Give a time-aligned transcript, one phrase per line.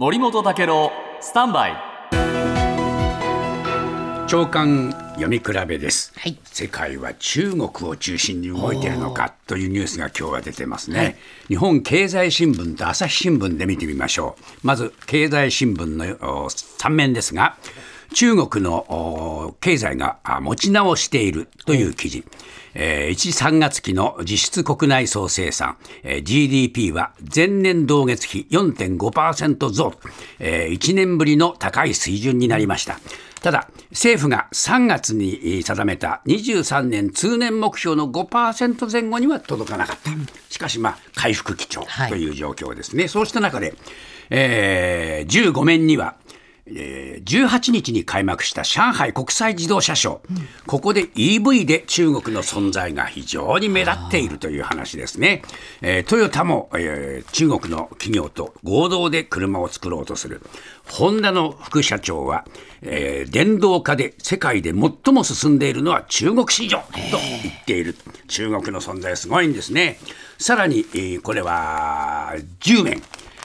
[0.00, 1.76] 森本武郎スタンバイ。
[4.26, 6.38] 長官読み比べです、はい。
[6.42, 11.18] 世界は中国を中心に動いているのかというニュースが今日は出てますね、
[11.48, 14.66] 日本経済新聞と朝日新聞で見てみましょう。
[14.66, 17.58] まず経済新聞のお3面ですが
[18.12, 22.24] 中国のお経済があ持ち直しているという記事、
[22.74, 29.94] えー、1、3月期の実質国内総生産、えー GDP は前年同月比4.5%増、
[30.38, 32.98] えー1年ぶりの高い水準になりました。
[33.40, 40.10] ただ、政府が3月に定めた23年通年目標の5%前後には届かなかった。
[40.50, 43.08] しかし、まあ、回復基調はいという状況ですね。
[43.08, 43.74] そうした中で、
[44.28, 46.16] えー15面には、
[46.74, 50.20] えー18日に開幕した上海国際自動車ショー、
[50.66, 55.42] ここで EV で中国の存在が非常に目立っているという話ですね。
[55.82, 60.40] えートヨタも、えー中国の企業と合同で車を作ろうとする。
[60.88, 62.44] ホンダの副社長は、
[62.82, 66.84] えー電動化で世界で最も進んでいるのは中国市場と
[67.42, 67.96] 言っている。
[68.28, 69.98] 中国の存在すごいんですね。
[70.38, 73.02] さらに、えーこれは10面。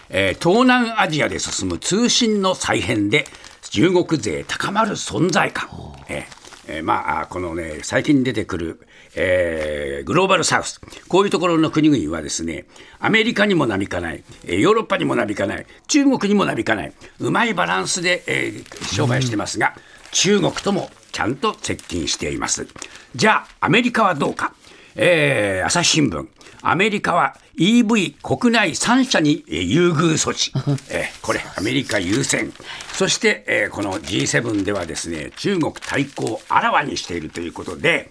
[0.10, 3.26] えー東南アジアで進む通信の再編で
[3.70, 5.70] 中国勢高まる存在感、
[6.08, 6.24] えー
[6.68, 8.80] えーまあこのね最近出てくる、
[9.16, 10.80] えーグローバルサウス。
[11.08, 12.66] こういうところの国々はですね
[13.00, 19.76] アメリカにもなびかないヨーロッパにもなびかない中国にもなびかないうまいバランスで、えー商売してますが、
[20.12, 22.68] 中国ともちゃんと接近しています。
[23.16, 24.54] じゃあアメリカはどうか。
[24.96, 26.28] えー朝日新聞、
[26.62, 30.52] アメリカは EV 国内3社にえー優遇措置、
[30.90, 32.54] えーこれ、アメリカ優先、
[32.94, 38.10] そして、えーこの G7 ではですね中国対抗をあらわにしているということで、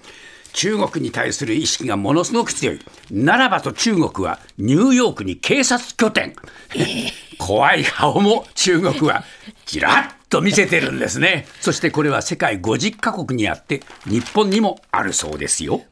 [0.53, 6.35] 中国に対する意識がものすごく強い、ならばと中国はニューヨークに警察拠点、
[7.39, 9.25] 怖い顔も中国は
[9.67, 11.47] ちらっと見せてるんですね。
[11.61, 15.83] そしてこれは世界50カ国にあって、日本にもあるそうですよ。